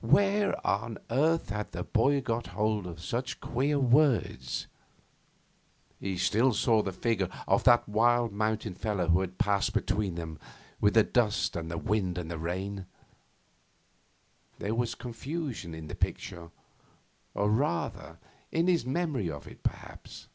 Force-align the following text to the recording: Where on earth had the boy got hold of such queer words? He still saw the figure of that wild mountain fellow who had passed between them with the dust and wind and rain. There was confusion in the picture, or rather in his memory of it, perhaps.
Where 0.00 0.66
on 0.66 0.96
earth 1.10 1.50
had 1.50 1.72
the 1.72 1.82
boy 1.84 2.22
got 2.22 2.46
hold 2.46 2.86
of 2.86 3.02
such 3.02 3.38
queer 3.42 3.78
words? 3.78 4.66
He 6.00 6.16
still 6.16 6.54
saw 6.54 6.80
the 6.82 6.90
figure 6.90 7.28
of 7.46 7.64
that 7.64 7.86
wild 7.86 8.32
mountain 8.32 8.72
fellow 8.74 9.08
who 9.08 9.20
had 9.20 9.36
passed 9.36 9.74
between 9.74 10.14
them 10.14 10.38
with 10.80 10.94
the 10.94 11.02
dust 11.02 11.54
and 11.54 11.70
wind 11.86 12.16
and 12.16 12.32
rain. 12.32 12.86
There 14.58 14.74
was 14.74 14.94
confusion 14.94 15.74
in 15.74 15.88
the 15.88 15.94
picture, 15.94 16.50
or 17.34 17.50
rather 17.50 18.16
in 18.50 18.68
his 18.68 18.86
memory 18.86 19.30
of 19.30 19.46
it, 19.46 19.62
perhaps. 19.62 20.28